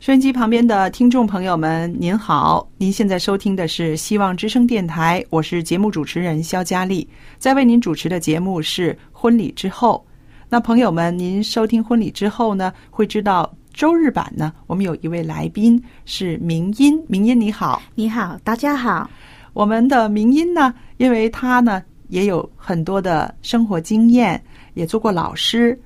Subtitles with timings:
[0.00, 2.66] 收音机旁边的听众朋友们，您好！
[2.78, 7.06] 您现在收听的是希望之声电台，我是节目主持人肖佳丽，
[7.36, 10.02] 在为您主持的节目是婚礼之后。
[10.48, 19.10] 那朋友们，您收听婚礼之后呢，会知道周日版呢，我们有一位来宾是明音，明音你好，你好，大家好。
[19.52, 25.78] 我们的明音呢，因为他呢也有很多的生活经验，也做过老师，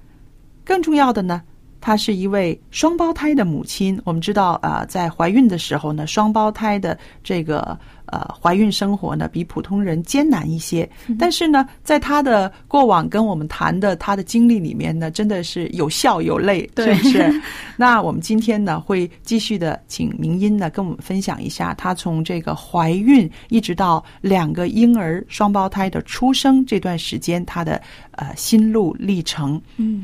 [0.65, 1.43] 更重要的呢。
[1.85, 4.01] 她是一位双胞胎的母亲。
[4.05, 10.89] 我们知道，啊，在怀孕的时候呢，双胞胎的这个呃怀孕生活呢，比普通人艰难一些。
[11.19, 17.43] 但是呢，在她的过往跟我们谈的她的经历里面呢，真的是有笑有泪，是不是？
[17.77, 27.79] 那我们今天呢，会继续的请明音呢跟我们分享一下，她从这个怀孕一直到两个婴儿双胞胎的出生这段时间，她的
[28.13, 29.61] 呃心路历程。
[29.77, 30.03] 嗯。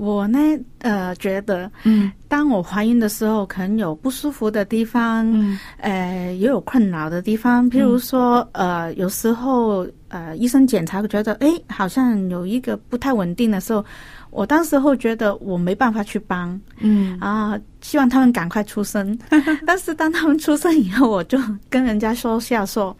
[0.00, 0.38] 我呢，
[0.78, 7.70] 呃，觉得，嗯，当我怀孕的时候，可能有不舒服的地方，嗯，呃，也有困扰的地方。
[7.70, 13.84] 譬如说，呃，有时候，呃，医生检查觉得，哎，好像有一个不太稳定的时候，
[14.30, 19.18] 我当时候觉得我没办法去帮，嗯，啊，希望他们赶快出生。
[19.66, 22.96] 但是当他们出生以后，我就跟人家说笑说，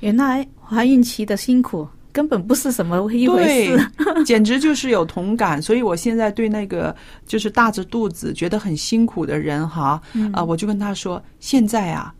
[0.00, 1.86] 原来怀孕期的辛苦。
[2.12, 3.90] 根本不是什么一回事，
[4.24, 5.60] 简直就是有同感。
[5.60, 6.94] 所以我现在对那个
[7.26, 10.00] 就是大着肚子觉得很辛苦的人哈，
[10.32, 12.12] 啊，我就跟他说：现在啊，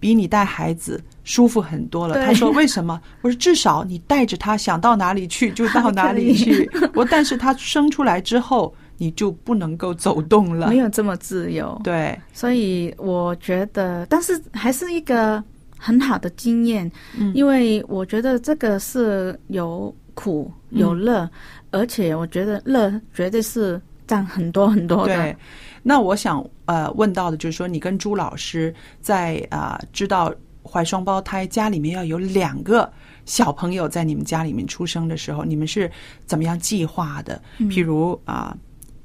[0.00, 2.24] 比你带孩子舒服很多了。
[2.26, 3.00] 他说：为什么？
[3.20, 6.68] 我说：至少你带着他想到哪里去就到哪里去。
[6.94, 11.80] 我但是他生出来之后，你就不能够走动了，没有这么自由。
[11.84, 15.42] 对，所以我觉得，但是还是一个。
[15.84, 16.88] 很好的经验，
[17.18, 21.28] 嗯，因为我觉得这个是有苦有乐，
[21.72, 25.16] 而且我觉得乐绝对是占很多很多的。
[25.16, 25.36] 对，
[25.82, 30.32] 那我想呃问到的就是说，你跟朱老师在啊知道
[30.62, 32.88] 怀双胞胎，家里面要有两个
[33.24, 35.90] 小朋友在你们家里面出生的时候，你们是
[36.26, 37.42] 怎么样计划的？
[37.62, 38.56] 譬如啊。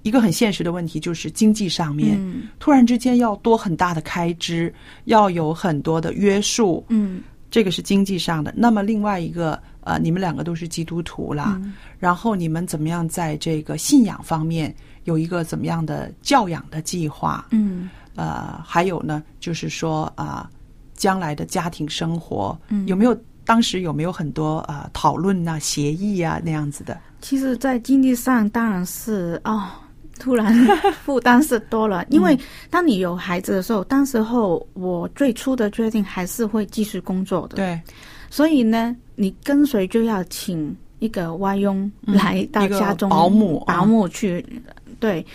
[0.08, 2.18] 一个很现实的问题就是经济上面，
[2.60, 4.74] 突然之间要多很大的开支，
[5.04, 8.54] 要有很多的约束，嗯，这个是经济上的。
[8.56, 11.62] 那么另外一个，呃，你们两个都是基督徒啦，
[12.00, 14.74] 然后你们怎么样在这个信仰方面
[15.04, 17.46] 有一个怎么样的教养的计划？
[17.52, 20.50] 嗯，呃，还有呢，就是说啊，
[20.96, 23.14] 将来的家庭生活，嗯，有没有
[23.44, 26.98] 当时有没有很多啊讨论呐、协议啊那样子的？
[27.20, 29.68] 其实，在经济上当然是哦。
[30.20, 30.54] 突然
[31.04, 32.38] 负担是多了，因为
[32.70, 37.56] 当你有孩子的时候，当时候我最初的决定还是会继续工作的。
[37.56, 37.80] 对，
[38.30, 44.46] 所以呢，你跟随就要请一个外佣来到家中保姆保姆去。
[45.00, 45.26] 对，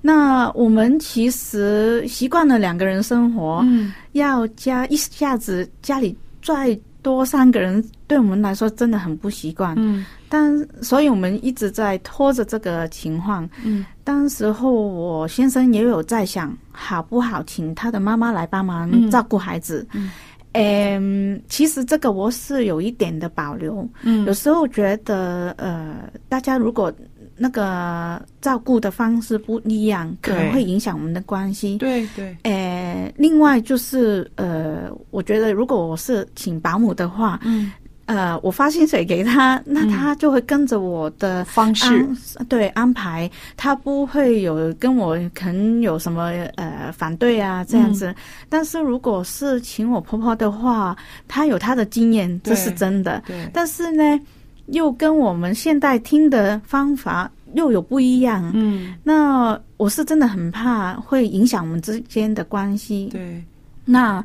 [0.00, 9.74] 那我们其实习惯了两个人生活，嗯，要家一下子家里再多三个人，对我们来说真的很不习惯。
[9.78, 10.04] 嗯。
[10.34, 13.48] 但所以，我们一直在拖着这个情况。
[13.62, 19.86] 嗯，当时候我先生也有在想，好不好请他的妈妈来帮忙照顾孩子。
[19.92, 20.10] 嗯，
[20.54, 23.88] 嗯，其实这个我是有一点的保留。
[24.02, 26.92] 嗯，有时候觉得，呃，大家如果
[27.36, 31.78] 那个照顾的方式不一样，可能会影响我们的关系。
[31.78, 37.70] 对对，呃，另外就是呃，我觉得如果我是请保姆的话，嗯，
[38.06, 42.06] 呃，我发薪水给他，那他就会跟着我的方式
[42.48, 46.24] 对安排，他不会有跟我可能有什么
[46.56, 48.08] 呃反对啊这样子。
[48.08, 48.14] 嗯
[48.48, 50.96] 但是如果是请我婆婆的话，
[51.26, 53.22] 她有她的经验，这是真的。
[53.26, 54.20] 对，但是呢，
[54.66, 58.48] 又跟我们现代听的方法又有不一样。
[58.54, 63.08] 嗯，那我是真的很怕会影响我们之间的关系。
[63.10, 63.42] 对，
[63.84, 64.22] 那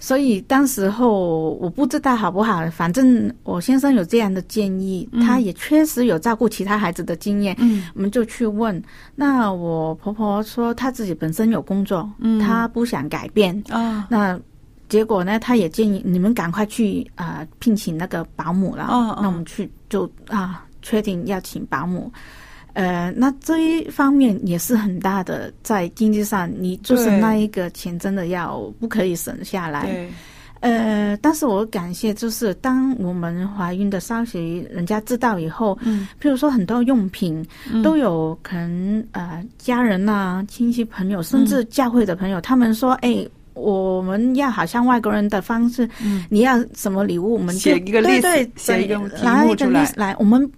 [0.00, 8.80] 所以当时候我不知道好不好，反正我先生有这样的建议，嗯他也确实有照顾其他孩子的经验，嗯我们就去问。
[9.16, 13.60] 那我婆婆说她自己本身有工作，嗯她不想改变。
[13.68, 14.38] 啊，那
[14.88, 18.84] 结果呢，她也建议你们赶快去啊、呃聘请那个保姆了。
[18.84, 22.10] 哦哦那我们去就啊确定要请保姆。
[22.78, 30.08] 呃，那这一方面也是很大的，在经济上，你就是那一个钱真的要不可以省下来。
[30.60, 43.26] 呃，但是我感谢，就是当我们怀孕的消息人家知道以后，嗯，譬如说很多用品嗯都有可能呃家人呐、亲戚朋友，甚至教会的朋友，他们说，哎。
[43.54, 50.48] 我们要好像外国人的方式，嗯你要什么礼物，我们就写一个对 list，对，写一个题拿一个目出来 list 来，我们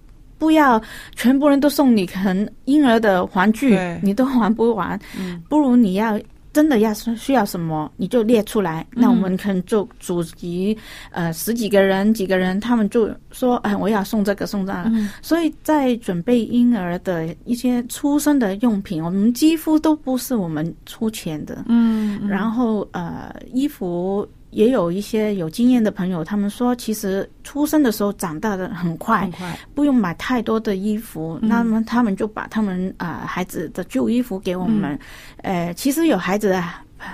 [0.40, 0.82] 不要
[1.14, 6.18] 全部人都送你可能婴儿的玩具，你都玩不完，嗯不如你要
[6.52, 8.84] 真的要是需要什么，你就列出来。
[8.96, 10.76] 嗯那我们可能就组集
[11.12, 14.90] 呃十几个人、几个人，他们就说，哎，我要送这个送那个。
[14.90, 21.64] 嗯所以在准备婴儿的一些出生的用品，我们几乎都不是我们出钱的。
[21.68, 34.98] 嗯，然后呃，衣服也有一些有经验的朋友，他们说，其实出生的时候长大的很快很，快，不用买太多的衣服，嗯那么他们就把他们啊、呃孩子的旧衣服给我们。
[35.38, 36.64] 呃，其实有孩子的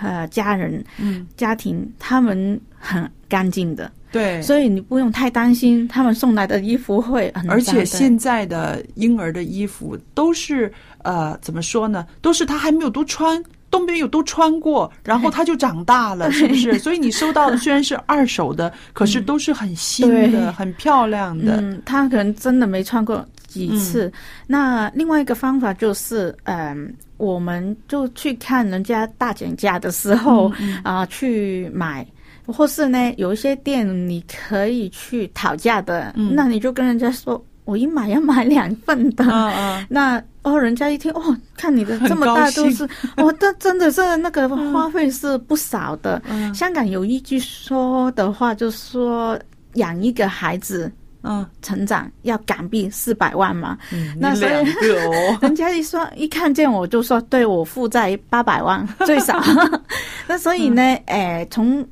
[0.02, 10.72] 呃家人嗯，家庭，他们很干净的，对，所以你不用太担心他们送来的衣服会很而且现在的婴儿的衣服都是
[11.02, 12.06] 呃，怎么说呢？
[12.22, 13.42] 都是他还没有都穿。
[13.70, 16.78] 都没有都穿过，然后他就长大了，是不是？
[16.80, 21.60] 所以你收到的虽然是二手的，可是都是很新的、对很漂亮的。
[21.60, 24.12] 嗯，他可能真的没穿过几次。
[24.46, 30.52] 那另外一个方法就是，嗯、我们就去看人家大减价的时候
[30.82, 32.06] 啊、去买。
[32.48, 39.22] 或是呢，有一些店你可以去讨价的，嗯那你就跟人家说，我一买要买两份的。
[39.24, 46.22] 嗯嗯，那哦，人家一听哦，看你的很这么大都是， 哦，这真的是那个花费是不少的。
[46.28, 49.38] 嗯香港有一句说的话，就说
[49.74, 50.90] 养一个孩子
[51.22, 53.76] 嗯成长要港币四百万嘛。
[53.92, 54.52] 嗯，那所以
[55.42, 59.42] 人家一说一看见我就说，对我负债八百万最少。
[60.28, 61.84] 那所以呢，诶、从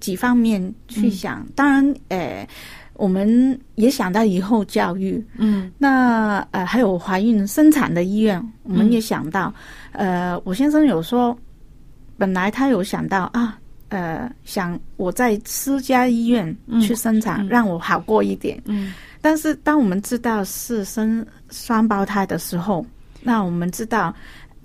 [0.00, 2.48] 几方面去想，当然，诶、
[2.94, 5.70] 我们也想到以后教育，嗯。
[5.78, 9.54] 那呃，还有怀孕生产的医院，我们也想到，
[9.92, 11.36] 呃，我先生有说，
[12.18, 13.58] 本来他有想到啊，
[13.90, 18.60] 呃，想我在私家医院去生产，让我好过一点。
[18.64, 18.92] 嗯。
[19.20, 22.84] 但是当我们知道是生双胞胎的时候，
[23.22, 24.14] 那我们知道。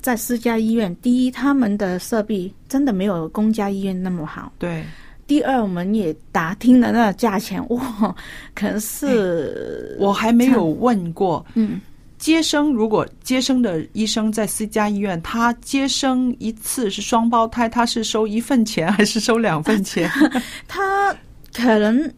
[0.01, 4.51] 在私家医院，第一，他们的设备真的没有公家医院那么好。
[4.59, 4.85] 对，
[5.27, 8.15] 第二，我们也打听了那个价钱， 哇，
[8.53, 11.81] 可能是我还没有问过，嗯，
[12.17, 20.09] 接生如果接生的医生在私家医院，他接生一次是双胞胎，他是收一份钱还是收两份钱？
[20.67, 21.15] 他
[21.53, 22.11] 可能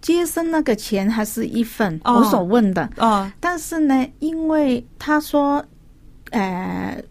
[0.00, 2.16] 接生那个钱还是一份，哦。
[2.16, 2.88] 我所问的。
[2.96, 5.64] 啊，但是呢，因为他说，
[6.30, 7.02] 呃，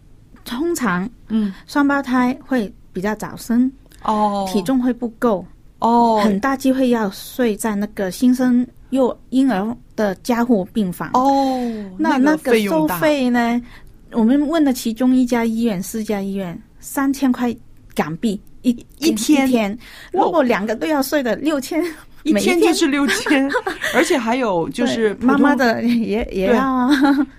[0.44, 3.70] 通常嗯，双胞胎会比较早生，
[4.04, 5.44] 哦，体重会不够，
[5.80, 11.10] 哦，很大机会要睡在那个新生幼婴儿的加护病房。
[11.14, 11.58] 哦，
[11.98, 13.60] 那那个收费呢？
[14.12, 17.54] 我们问了其中一家医院，四家医院三千块
[17.94, 19.48] 港币一一天？
[19.48, 19.78] 一天，
[20.12, 21.82] 如果两个都要睡的六千，
[22.24, 23.48] 一天就是六 千，
[23.94, 26.90] 而且还有就是妈妈的也也要啊，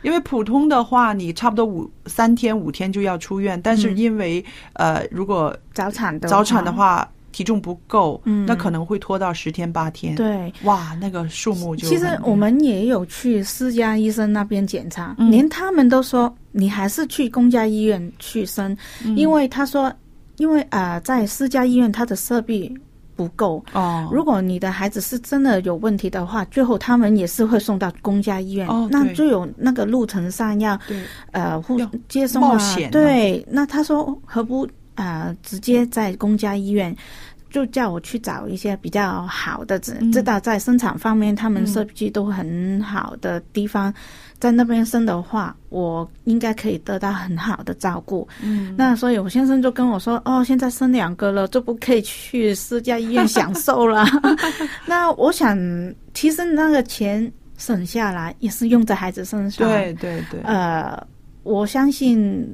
[0.03, 10.53] 因为普通的话，你差不多五三天五天就要出院，但是嗯因为呃，如果早产的早产的，话体重不够，嗯那可能会拖到十天八天。，对。
[10.63, 19.91] 哇，那个数目就其实我们也有去私家医生那边检查，嗯连他们都说你还是去公家医院去生，嗯因为他说，
[20.37, 22.71] 因为呃，在私家医院它的设备
[23.15, 23.63] 不够。
[23.73, 36.95] 哦，如果你的孩子是真的有问题的话，最后他们也是会送到公家医院，哦那就有那个路程上要对，呃护接送啊冒险啊，对，那他说何不呃直接在公家医院。
[37.51, 43.93] 就叫我去找一些比较好的，知道在生产方面他们设计都很好的地方，
[44.39, 48.27] 在那边生的话，我应该可以得到很好的照顾。
[48.43, 54.05] 嗯，那所以我先生就跟我说：“哦，现在生两个了，就不可以去私家医院享受了。
[54.85, 55.57] ”那我想，
[56.13, 59.67] 其实那个钱省下来也是用在孩子身上。
[59.67, 61.01] 对对对，呃，
[61.43, 62.45] 我相信，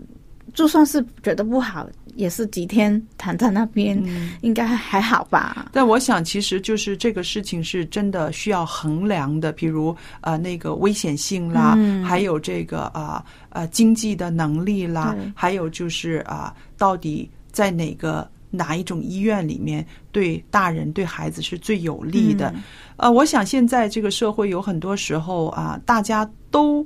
[0.54, 4.34] 就算是觉得不好，也是几天躺在那边，嗯。
[4.42, 5.70] 应该还好吧。
[5.72, 22.50] 但我想，其实就是这个事情是真的需要衡量的，比如呃那个危险性啦，嗯还有这个啊呃经济的能力啦，还有就是啊、到底在哪个哪一种医院里面对大人对孩子是最有利的。
[22.56, 22.64] 嗯
[22.98, 26.86] 呃，我想现在这个社会有很多时候啊，大家都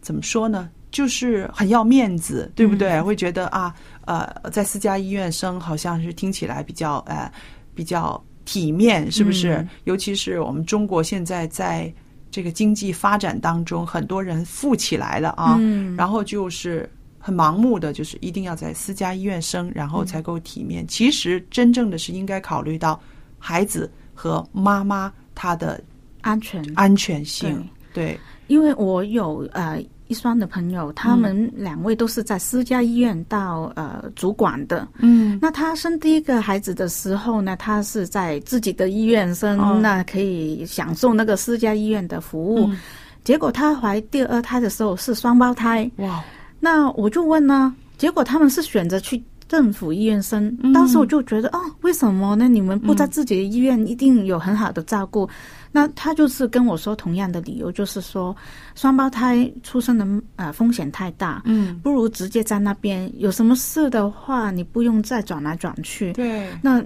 [0.00, 0.68] 怎么说呢？
[0.90, 2.92] 就是很要面子，对不对？
[2.92, 3.74] 嗯会觉得啊，
[4.06, 7.30] 呃，在私家医院生好像是听起来比较呃
[7.74, 9.56] 比较体面，是不是？
[9.56, 11.92] 嗯尤其是我们中国现在在
[12.30, 20.86] 这个经济发展当中，很多人富起来了啊，嗯然后就是很盲目的，就是一定要在私家医院生，然后才够体面。
[20.86, 22.98] 其实真正的是应该考虑到
[23.38, 25.82] 孩子和妈妈他的
[26.22, 27.66] 安全，安全性。
[27.92, 34.86] 对，因为我有呃一双的朋友，他们两位都是在私家医院到呃主管的。
[34.98, 35.38] 嗯。
[35.40, 39.78] 那他生第一个孩子的时候呢，他是在自己的医院生，哦。
[39.80, 42.66] 那可以享受那个私家医院的服务。
[42.68, 42.76] 嗯。
[43.24, 46.24] 结果他怀第二胎的时候是双胞胎，哇，
[46.60, 50.56] 那我就问呢，结果他们是选择去政府医院生。
[50.62, 52.46] 嗯当时我就觉得哦，为什么呢？
[52.46, 55.28] 你们不在自己的医院一定有很好的照顾？
[55.72, 58.34] 那他就是跟我说同样的理由，就是说
[58.74, 66.12] 双胞胎出生的呃风险太大，嗯，不如直接在那边有什么事的话，你不用再转来转去。
[66.12, 66.82] 对，那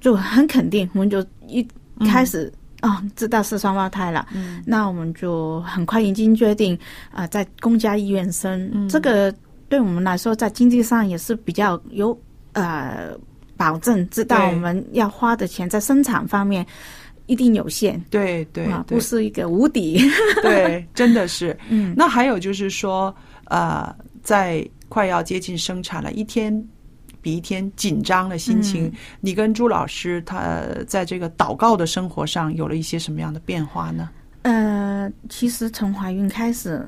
[0.00, 1.66] 就很肯定，我们就一
[2.06, 2.52] 开始。
[2.82, 6.74] 哦，知道是双胞胎了，嗯那我们就很快已经决定
[7.12, 8.68] 啊、呃在公家医院生。
[8.74, 9.32] 嗯这个
[9.72, 12.14] 对我们来说，在经济上也是比较有
[12.52, 13.16] 呃
[13.56, 16.66] 保证，知道我们要花的钱在生产方面
[17.24, 19.98] 一定有限对对啊，不是一个无底。
[20.42, 21.58] 对， 真的是。
[21.70, 23.14] 嗯，那还有就是说，
[23.44, 23.90] 呃，
[24.22, 26.52] 在快要接近生产了，一天
[27.22, 34.10] 比一天紧张的心情，嗯你跟朱老师他在这个祷告的生活上有了一些什么样的变化呢？
[34.42, 36.86] 呃，其实从怀孕开始，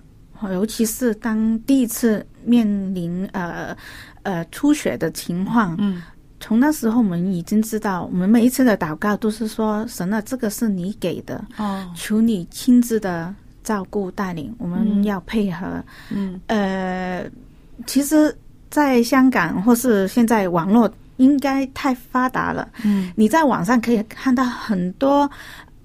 [0.53, 3.77] 尤其是当第一次面临呃
[4.23, 6.03] 呃出血的情况，嗯。
[6.41, 15.05] 从那时候我们已经知道，我们每一次的祷告都是说：神啊，这个是你给的，哦求你亲自的照顾带领，我们嗯。
[15.05, 15.83] 要配合。
[16.11, 16.39] 嗯。
[16.49, 17.25] 呃，
[17.87, 18.37] 其实，
[18.69, 23.11] 在香港或是现在网络应该太发达了，嗯。
[23.17, 25.31] 你在网上可以看到很多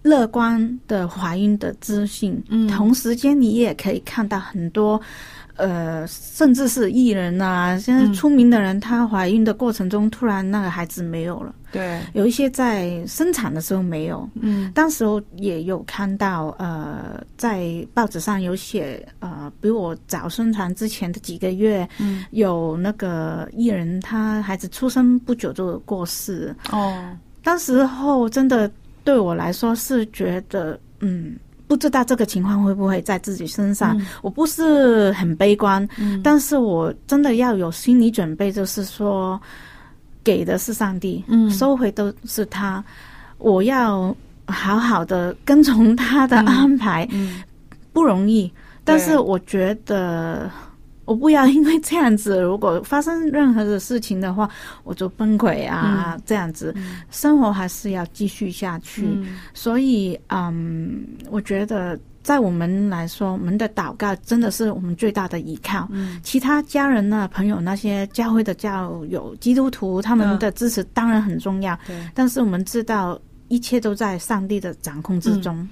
[0.01, 2.67] 乐观的怀孕的资讯，嗯。
[2.67, 4.99] 同时间你也可以看到很多。
[5.55, 11.99] 呃，甚至是艺人啊，现在嗯出名的人，她怀孕的过程中，突然那个孩子没有了，对。
[12.13, 14.71] 有一些在生产的时候没有，嗯。
[14.73, 22.23] 当时候也有看到，呃，在报纸上有写，呃，比我早生产之前的几个月，嗯。
[22.31, 27.09] 有那个艺人他孩子出生不久就过世，哦。
[27.43, 28.71] 当时候真的
[29.09, 31.35] 对我来说是觉得，嗯，
[31.67, 33.97] 不知道这个情况会不会在自己身上。
[33.97, 39.41] 嗯我不是很悲观，嗯但是我真的要有心理准备，就是说，
[40.23, 42.83] 给的是上帝，嗯收回都是他，
[43.39, 47.41] 我要好好的跟从他的安排，嗯
[47.91, 48.51] 不容易。
[48.83, 50.51] 但是我觉得。
[51.09, 54.47] 我不要因为这样子，如果发生任何的事情的话，
[54.83, 56.71] 我就崩溃啊，这样子，
[57.09, 59.07] 生活还是要继续下去。
[59.07, 65.87] 嗯所以，嗯，我觉得在我们来说，我们的祷告真的是我们最大的依靠。
[65.89, 71.95] 嗯其他家人呢、朋友那些教会的教友、基督徒，他们的支持当然很重要，对。
[72.13, 73.19] 但是我们知道
[73.49, 75.67] 一切都在上帝的掌控之中。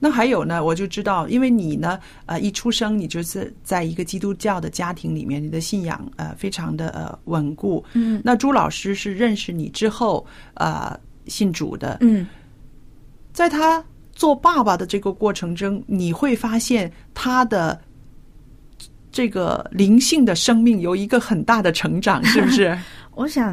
[0.00, 7.84] 那还有呢，我就知道，因为你呢，呃，一出生你就是在一个基督教的家庭里面，你的信仰呃非常的呃稳固。
[7.94, 12.26] 嗯那朱老师是认识你之后呃信主的，嗯
[13.32, 17.80] 在他做爸爸的这个过程中，你会发现他的
[19.10, 22.78] 这个灵性的生命有一个很大的成长，是不是？
[23.16, 23.52] 我想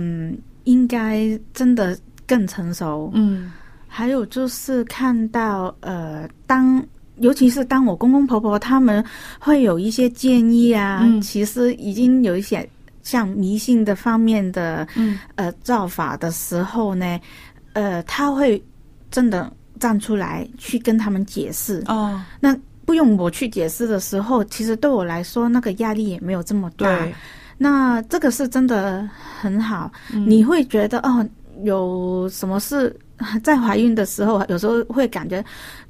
[0.65, 3.09] 应该真的更成熟。
[3.15, 3.51] 嗯
[3.95, 6.85] 还有就是看到呃，当
[7.19, 9.01] 尤其是当我公公婆婆他们
[9.39, 11.21] 会有一些建议啊，嗯。
[11.21, 12.69] 其实已经有一些
[13.03, 15.17] 像迷信的方面的嗯。
[15.35, 17.17] 呃造法的时候呢，
[17.71, 18.61] 呃，他会
[19.09, 19.49] 真的
[19.79, 21.81] 站出来去跟他们解释。
[21.87, 22.53] 哦，那
[22.85, 27.07] 不用我去解释的时候，其实对我来说那个压力也没有这么大。
[27.57, 29.09] 那这个是真的
[29.39, 30.29] 很好，嗯。
[30.29, 31.25] 你会觉得哦，
[31.63, 32.93] 有什么事
[33.43, 35.43] 在怀孕的时候，有时候会感觉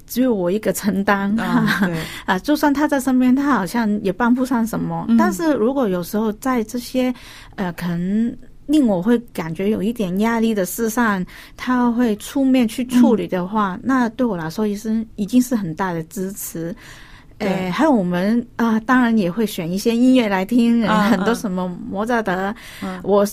[0.06, 1.90] 只有我一个承担啊，
[2.26, 5.06] 啊，就算他在身边，他好像也帮不上什么。
[5.10, 5.18] 嗯。
[5.18, 7.14] 但是如果有时候在这些
[7.56, 8.36] 呃，可能
[8.68, 11.26] 令我会感觉有一点压力的事上，
[11.58, 16.76] 他会出面去处理的话，那对我来说也是已经是很大的支持。
[17.38, 17.48] 对。
[17.48, 21.34] 呃，还有我们啊、当然也会选一些音乐来听，很多啊。
[21.34, 23.00] 什么莫扎德，嗯。
[23.04, 23.28] 我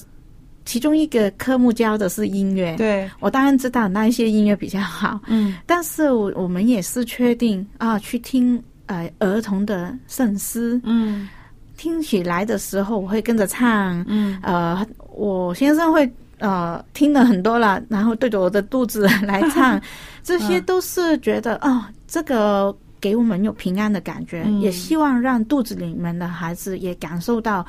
[0.64, 5.57] 其中一个科目教的是音乐，对，我当然知道那一些音乐比较好，嗯。
[5.66, 11.28] 但是我我们也是确定啊，去听呃儿童的圣诗，嗯。
[11.76, 14.38] 听起来的时候我会跟着唱，嗯。
[14.42, 19.81] 呃，我先生会呃听了很多了，然后对着我的肚子来唱，
[20.23, 24.61] 这些都是觉得哦，这个给我们有平安的感觉，嗯。
[24.61, 27.66] 也希望让肚子里面的孩子也感受到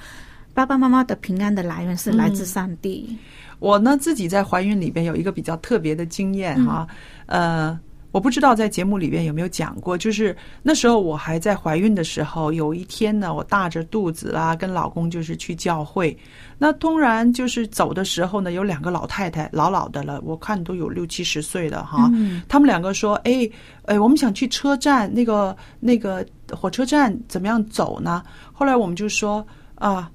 [0.53, 3.17] 爸爸妈妈的平安的来源是来自上帝。
[3.59, 6.85] 我呢自己在怀孕里边有一个比较特别的经验哈，
[7.27, 7.79] 呃，
[8.11, 16.15] 我不知道在节目里边有没有讲过，就是那时候我还在怀孕的时候，有一天呢，我大着肚子啦，跟老公就是去教会，
[16.57, 23.49] 那突然就是走的时候呢，有两个老太太，老老的了，我看都有六七十岁了哈，嗯他们两个说：“哎，
[23.85, 29.45] 哎，我们想去车站，那个那个火车站怎么样走呢？”后来我们就说
[29.75, 30.11] ：“啊。”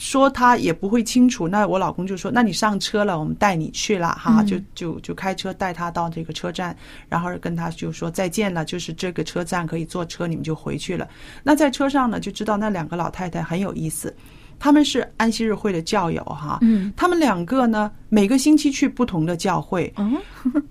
[0.00, 4.40] 说他也不会清楚，那我老公就说：“那你上车了，我们带你去了哈。
[4.40, 6.74] 嗯就就就开车带他到这个车站，
[7.08, 11.06] 然后跟他就说再见了，就是这个车站可以坐车，你们就回去了。
[11.42, 14.12] 那在车上呢，就知道那两个老太太很有意思，
[14.58, 20.16] 他们是安息日会的教友哈，嗯，他们两个呢每个星期去不同的教会，嗯，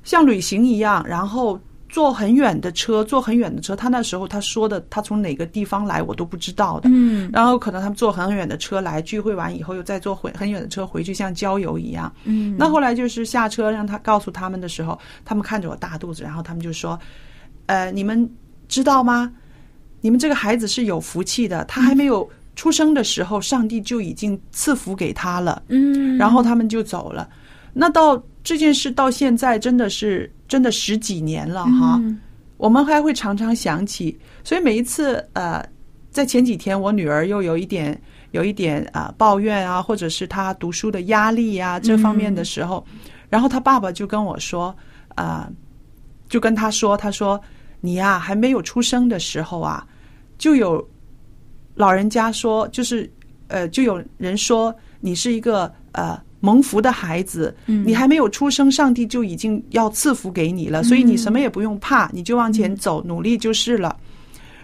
[0.03, 3.75] 像旅行一样，然后坐很远的车，坐很远的车。
[3.75, 6.89] 他那时候他说的，他从哪个地方来我都不知道的。
[6.93, 12.13] 嗯然后可能他们坐很远的车来聚会完以后，又再坐回很远的车回去，像郊游一样。
[12.23, 16.97] 嗯，那后来就是下车让他告诉他们的时候，他们看着我大肚子，然后他们就说
[17.65, 18.29] ：“呃，你们
[18.67, 19.31] 知道吗？
[20.01, 27.27] 你们这个孩子是有福气的，他还没有出生的时候，上帝就已经赐福给他了。”嗯，然后他们就走了。
[27.73, 32.19] 那到这件事到现在真的是真的十几年了哈，嗯
[32.57, 34.19] 我们还会常常想起。
[34.43, 35.65] 所以每一次呃，
[36.11, 37.97] 在前几天我女儿又有一点
[38.31, 42.85] 有一点啊、呃抱怨啊，或者是她读书的压力呀、这方面的时候，
[43.29, 44.75] 然后她爸爸就跟我说
[45.15, 45.49] 啊、
[46.27, 47.39] 就跟她说，他说
[47.79, 49.87] 你呀、还没有出生的时候啊，
[50.37, 50.85] 就有
[51.75, 53.09] 老人家说，就是
[53.47, 57.83] 呃，就有人说你是一个呃蒙福的孩子，嗯。
[57.85, 63.95] 你还没有出生，上帝就已经要赐福给你了，所以你什么也不用怕，你就往前走，努力就是了。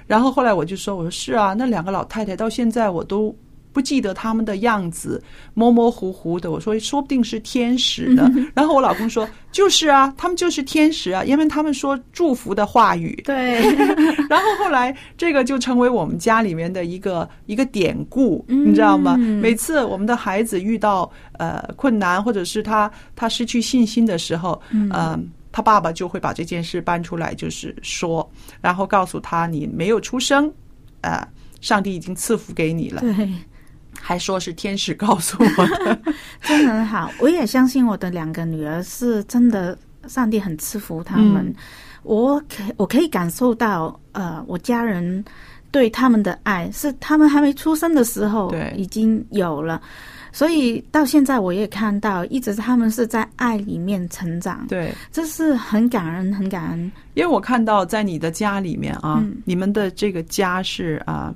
[0.08, 3.36] 然后后来我就说，我说是啊，那两个老太太到现在我都
[3.76, 5.22] 不记得他们的样子，
[5.54, 6.50] 模模糊糊的。
[6.50, 8.32] 我说说不定是天使呢。
[8.56, 13.22] 然后我老公说，就是啊，他们就是天使啊，因为他们说祝福的话语。
[13.26, 13.60] 对，
[14.32, 19.18] 然后后来这个就成为我们家里面的一个一个典故，嗯你知道吗？
[19.18, 28.26] 每次我们的孩子遇到呃困难，或者是他他失去信心的时候，嗯、他爸爸就会把这件事搬出来，就是说，
[28.62, 30.50] 然后告诉他你没有出生，
[31.02, 31.28] 呃，
[31.62, 33.30] 上帝已经赐福给你了，对，
[34.08, 36.00] 还说是天使告诉我的。
[36.44, 37.10] 真的很好。
[37.20, 39.76] 我也相信我的两个女儿是真的，
[40.08, 41.44] 上帝很赐福他们。
[41.48, 41.56] 嗯
[42.06, 45.26] 我可我可以感受到，呃，我家人
[45.72, 49.82] 对他们的爱是他们还没出生的时候对已经有了，
[50.32, 56.92] 所以到现在我也看到，一直他们是在爱里面成长，对，这是很感恩，很感恩。
[57.16, 61.34] 因为我看到在你的家里面啊，嗯你们的这个家是啊，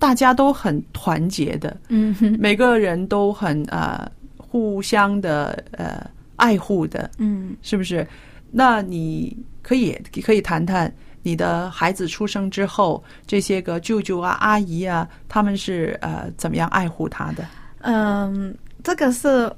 [0.00, 6.04] 大家都很团结的，嗯哼，每个人都很呃互相的呃
[6.36, 8.04] 爱护的，嗯是不是？
[8.50, 9.92] 那你可以
[10.24, 17.46] 可以谈谈你的孩子出生之后，这些个舅舅啊、阿姨啊，他们是呃怎么样爱护他的？
[17.82, 19.52] 嗯，这个是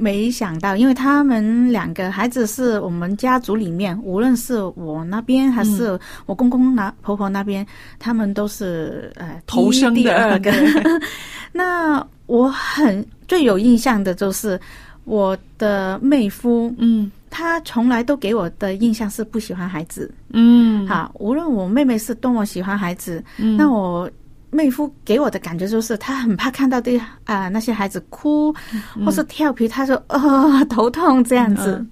[0.00, 7.66] 没想到，因为他们两个孩子是我们家族里面，无论是我那边还是嗯我公公那婆婆那边，
[7.98, 10.50] 他们都是呃头生的第二个。
[11.52, 14.58] 那我很最有印象的就是。
[15.04, 20.12] 我的妹夫，嗯他从来都给我的印象是不喜欢孩子。
[20.28, 24.08] 嗯，好，无论我妹妹是多么喜欢孩子，嗯，那我
[24.50, 28.54] 妹夫给我的感觉就是他很怕看到对啊、那些孩子哭、
[29.04, 31.76] 或是调皮，他说呃 头痛这样子。
[31.78, 31.90] 嗯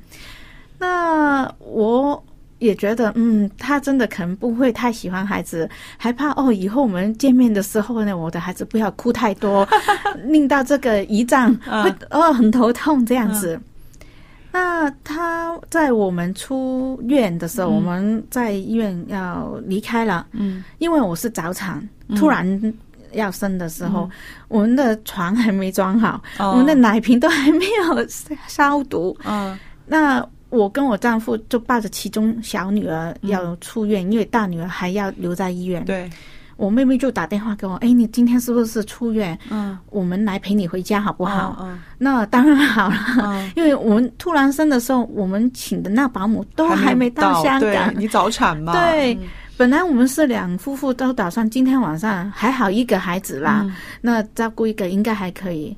[0.81, 2.23] 那我
[2.61, 9.69] 也觉得，嗯，他真的可能不会太喜欢孩子，还怕哦，以后我们见面的时候呢，我的孩子不要哭太多，
[10.27, 13.61] 令到这个姨丈嗯会、哦很头痛这样子。
[14.59, 17.75] 那他在我们出院的时候，嗯。
[17.77, 20.65] 我们在医院要离开了，嗯。
[20.79, 22.75] 因为我是早产，嗯突然
[23.13, 24.11] 要生的时候，
[24.49, 26.51] 我们的床还没装好，哦。
[26.51, 28.07] 我们的奶瓶都还没有
[28.49, 29.17] 消毒。
[29.25, 35.85] 嗯那我跟我丈夫就抱着其中小女儿要出院，因为大女儿还要留在医院。
[35.85, 36.11] 对，
[36.59, 39.39] 我妹妹就打电话给我，哎，你今天是不是出院？
[39.49, 41.57] 嗯我们来陪你回家好不好？
[41.63, 47.95] 嗯那当然好了，嗯， 因为我们突然生的时候，我们请的那保姆都还没到香港。
[47.97, 55.77] 你早产嘛，对嗯本来我们是两夫妇都打算今天晚上还好一个孩子啦，嗯那照顾一个应该还可以。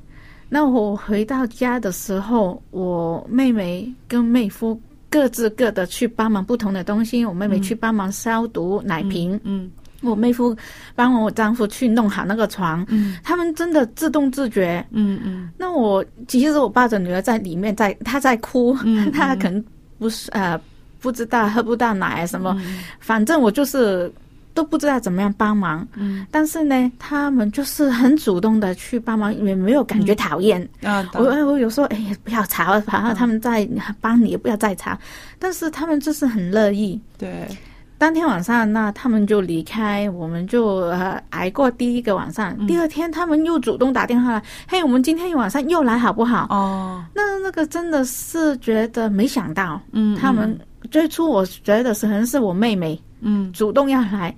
[0.49, 7.23] 那我回到家的时候，我妹妹跟妹夫各自各的去帮忙不同的东西。
[7.23, 10.55] 我妹妹去帮忙消毒奶瓶，嗯我妹夫
[10.95, 12.85] 帮我丈夫去弄好那个床。
[12.89, 14.85] 嗯他们真的自动自觉。
[14.91, 19.63] 嗯嗯那我其实我抱着女儿在里面在，她在哭，嗯 她可能
[19.97, 20.59] 不是呃
[20.99, 24.11] 不知道喝不到奶啊什么，嗯反正我就是
[24.53, 25.87] 都不知道怎么样帮忙。
[25.95, 30.61] 嗯但是呢，他们就是很主动的去帮忙，也没有感觉讨厌。
[30.83, 33.67] 啊，我我有时候哎呀，不要吵，反正他们在
[34.01, 34.97] 帮你，也不要再吵。
[35.39, 36.99] 但是他们就是很乐意。
[37.17, 37.47] 对，
[38.01, 42.57] 当天晚上，那他们就离开，我们就呃挨过第一个晚上。
[42.65, 46.47] 第二天，他们又主动打电话来，嘿，我们今天晚上又来好不好？
[46.49, 50.59] 哦，那那个真的是觉得没想到，嗯他们
[50.89, 54.35] 最初我觉得是可能是我妹妹嗯主动要来。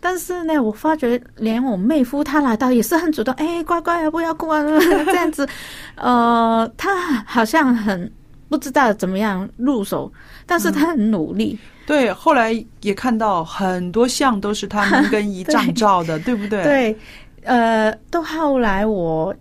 [0.00, 4.60] 但是呢，我发觉连我妹夫他来到也是很主动，哎，乖乖啊，不要哭啊，
[5.06, 5.48] 这样子，
[5.94, 6.92] 呃，他
[7.24, 8.12] 好像很
[8.48, 10.12] 不知道怎么样入手，
[10.46, 16.96] 但是他很努力，对，后来也看到很多像都是他们跟姨丈照的， 对不对？，对，
[17.42, 19.34] 呃，到后来我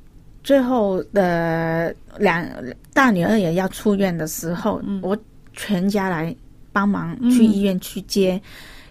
[0.43, 2.45] 最后的两
[2.93, 5.17] 大女儿也要出院的时候，嗯我
[5.53, 6.35] 全家来
[6.71, 8.41] 帮忙去医院去接。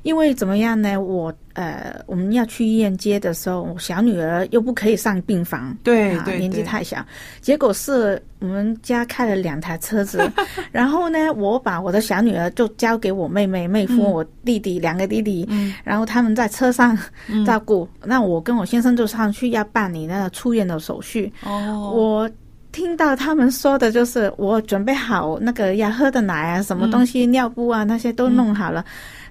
[0.02, 0.96] 因为怎么样呢？
[1.00, 7.04] 我呃，我们要去医院接的时候，我小女儿又不可以上病房，啊，对对年纪太小。
[7.40, 10.28] 结果是我们家开了两台车子，
[10.72, 17.88] 然后呢，我把我的小女儿就交给我妹妹、妹夫、嗯我弟弟两个弟弟，嗯然后他们在车上嗯照顾。
[18.02, 21.32] 那我跟我先生就上去要办理那个出院的手续。
[21.44, 22.30] 哦，我
[22.72, 28.82] 听到他们说的就是，我准备好那个要喝的奶啊，什么东西、尿布啊那些都弄好了。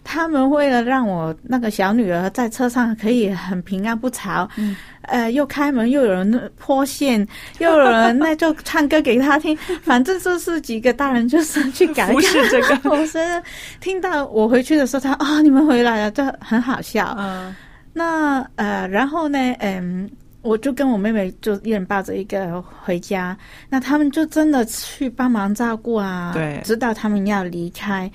[0.04, 7.26] 他们为了让我那个小女儿在车上可以很平安不吵，嗯呃，又开门，又有人泼线，
[7.60, 13.42] 又有人那就唱歌给她听， 反正就是几个大人就是去改服侍这个， 我觉得
[13.80, 17.16] 听到我回去的时候，他哦、你们回来了，就很好笑。
[17.20, 17.56] 嗯
[17.94, 20.10] 那呃，然后呢，嗯，
[20.44, 23.38] 我就跟我妹妹就一人抱着一个回家。
[23.70, 28.10] 那他们就真的去帮忙照顾啊，对直到他们要离开。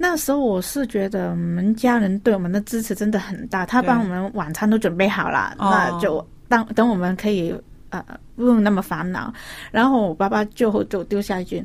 [0.00, 7.52] 那时候我是觉得我们家人对我们的支持真的很大，他对帮我们晚餐都准备好了，哦那就当等我们可以
[7.90, 8.02] 呃
[8.36, 9.32] 不用那么烦恼。
[9.72, 11.64] 然后我爸爸最后就丢下一句：“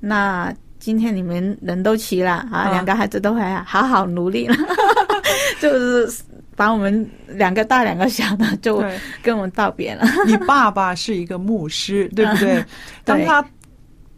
[0.00, 4.56] 那今天你们人都齐了啊，嗯两个孩子都还好好努力了，
[5.60, 6.22] 就是
[6.56, 8.84] 把我们两个大两个小的就，
[9.22, 10.06] 跟我们道别了。
[10.26, 12.64] 你爸爸是一个牧师，对不对？
[13.04, 13.44] 当他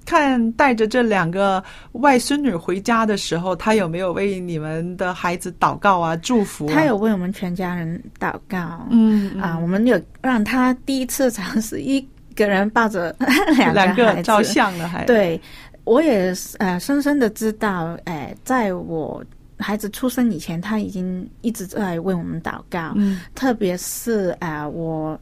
[0.07, 6.73] 看带着这两个外孙女回家的时候，他有没有为你们的孩子祷告啊、祝福、啊？
[6.73, 9.43] 他有为我们全家人祷告，嗯，嗯。
[9.43, 12.01] 啊，我们有让他第一次尝试一
[12.35, 13.15] 个人抱着
[13.59, 15.39] 两两个照相了还，对，
[15.85, 19.23] 我也呃深深的知道，哎、在我
[19.59, 23.21] 孩子出生以前，他已经一直在为我们祷告，嗯。
[23.35, 25.19] 特别是啊、呃我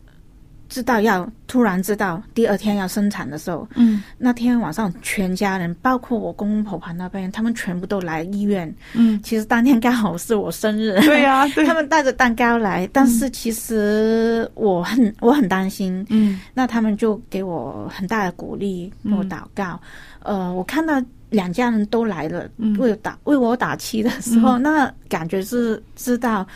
[0.69, 4.03] 知道要突然知道第二天要生产的时候，嗯。
[4.19, 8.73] 那天晚上全家人，包括我公公婆婆那边，他们全部都来医院。
[8.95, 16.41] 嗯，其实当天刚好是我生日，对呀、 对，他们带着蛋糕来，但是其实我很我很担心，嗯。
[16.55, 19.79] 那他们就给我很大的鼓励，给我祷告。
[20.23, 22.77] 呃，我看到两家人都来了，嗯。
[22.79, 26.47] 为我打为我打气的时候，那感觉是知道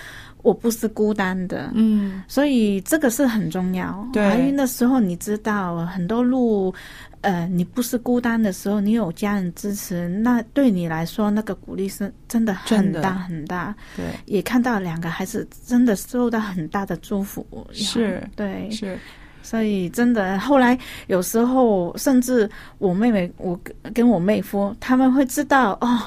[0.42, 1.70] 我不是孤单的。
[1.74, 4.06] 嗯所以这个是很重要。
[4.12, 6.72] 对怀孕的时候，你知道很多路，
[7.20, 13.74] 呃，你不是孤单的时候，你有家人支持，那对你来说，那个鼓励是真的很大很大。
[13.96, 17.46] 对也看到两个孩子真的受到很大的祝福。
[17.72, 18.98] 是对，是
[19.42, 22.48] 所以真的后来有时候，甚至
[22.78, 26.00] 我妹妹，我跟跟我妹夫，他们会知道哦。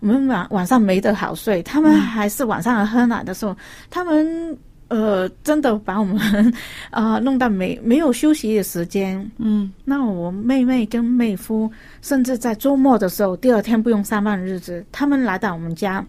[0.00, 3.56] 我们晚晚上没得好睡，他们还是晚上喝奶的时候，
[3.90, 4.56] 他们
[4.88, 6.16] 呃真的把我们
[6.90, 9.30] 啊、呃弄到没没有休息的时间。
[9.38, 16.04] 嗯那我妹妹跟妹夫，甚至在周末的时候，第二天不用上班的日子，他们来到我们家，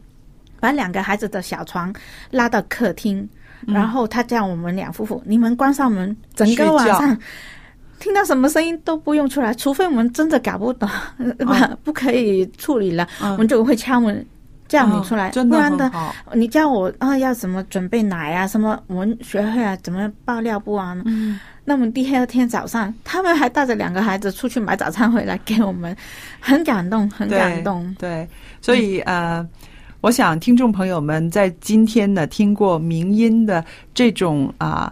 [0.59, 1.93] 把两个孩子的小床
[2.31, 3.27] 拉到客厅，
[3.65, 7.17] 嗯然后他叫我们两夫妇，你们关上门，整个晚上。
[7.99, 11.35] 听到什么声音都不用出来，除非我们真的搞不懂，嗯
[11.83, 14.25] 不可以处理了，嗯我们就会敲门
[14.67, 15.91] 叫你出来，哦真的不然的。
[16.33, 25.95] 你叫我啊要怎么准备奶啊，什么我们学会啊怎么爆料布啊，嗯那么第二天早上，他们还带着两个孩子出去买早餐回来给我们，
[26.39, 27.95] 很感动，很感动。
[27.99, 28.27] 对，
[28.61, 29.47] 所以呃，
[30.01, 34.91] 我想听众朋友们在今天呢听过明音的这种啊、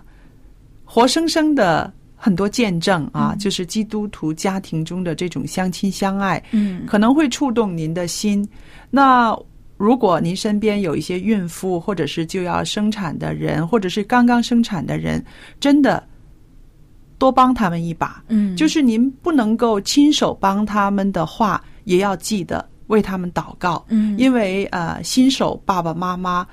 [0.86, 8.45] 活生生的很多见证啊，就是基督徒家庭中的这种相亲相爱，嗯可能会触动您的心。
[8.89, 9.38] 那
[9.77, 15.23] 如果您身边有一些孕妇，或者是就要生产的人，或者是刚刚生产的人，
[15.60, 16.03] 真的
[17.19, 18.23] 多帮他们一把。
[18.27, 26.47] 嗯，就是您不能够亲手帮他们的话，也要记得为他们祷告，嗯因为呃，新手爸爸妈妈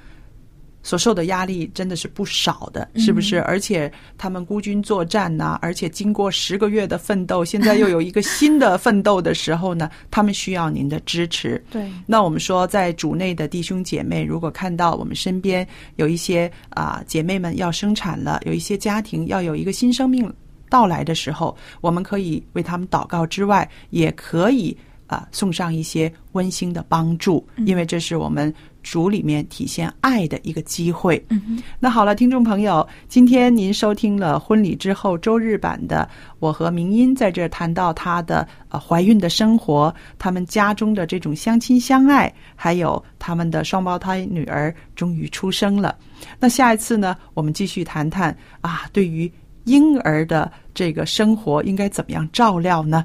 [0.85, 3.40] 所受的压力真的是不少的，是不是？
[3.40, 11.61] 而且他们孤军作战呐、而且经过十个月的奋斗，现在又有一个新的奋斗的时候呢，他们需要您的支持。
[11.73, 15.66] 对，那我们说，在主内的弟兄姐妹，如果看到我们身边
[15.97, 20.31] 有一些啊、姐妹们要生产了，有一些家庭要有一个新生命
[20.68, 28.53] 到来的时候，我们可以为他们祷告之外，也可以啊、送上一些温馨的帮助，因为这是我们
[28.85, 31.20] 主里面体现爱的一个机会。
[31.31, 45.97] 嗯哼，那好了，听众朋友，今天您收听了婚礼之后周日版的，我和明音在这儿谈到她的呃怀孕的生活，他们家中的这种相亲相爱，还有他们的双胞胎女儿终于出生了。
[46.38, 49.31] 那下一次呢，我们继续谈谈啊，对于
[49.64, 53.05] 婴儿的这个生活应该怎么样照料呢？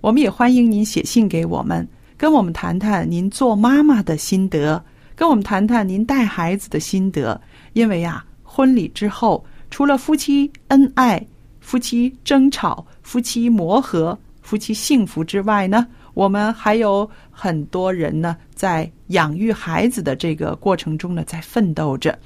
[0.00, 4.82] 我们也欢迎您写信给我们，跟我们谈谈您做妈妈的心得，
[5.14, 7.40] 跟我们谈谈您带孩子的心得。
[7.72, 11.24] 因为呀、婚礼之后，除了夫妻恩爱、
[11.60, 22.18] 夫妻争吵、夫妻磨合、夫妻幸福之外呢，我们还有很多人呢，在养育孩子的这个过程中呢，在奋斗着。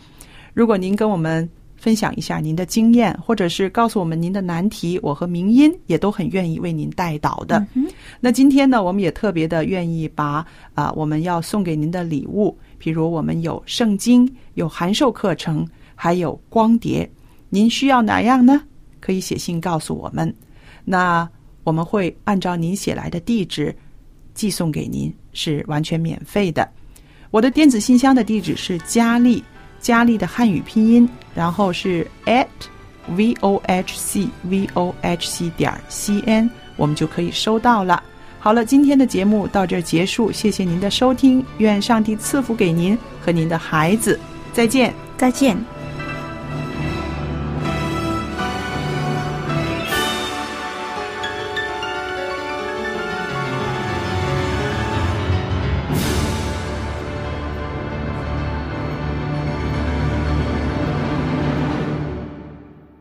[0.55, 1.49] 如果您跟我们
[1.87, 7.64] 分享一下您的经验，或者是告诉我们您的难题，我和明音也都很愿意为您带导的。
[8.18, 10.44] 那今天呢，我们也特别的愿意把
[10.75, 17.09] 啊、我们要送给您的礼物，比如我们有圣经、有函授课程，还有光碟，
[17.51, 18.61] 您需要哪样呢？
[18.99, 20.35] 可以写信告诉我们，
[20.85, 21.31] 那
[21.62, 23.72] 我们会按照您写来的地址
[24.35, 26.68] 寄送给您，是完全免费的。
[27.31, 29.40] 我的电子信箱的地址是佳丽，
[29.87, 32.49] 佳丽的汉语拼音，然后是 at
[33.14, 38.03] v o h c v o h c 点 c n，我们就可以收到了。
[38.40, 44.18] 好了，今天的节目到这儿结束，谢谢您的收听，愿上帝赐福给您和您的孩子，
[44.53, 44.92] 再见。
[45.16, 45.76] 再见。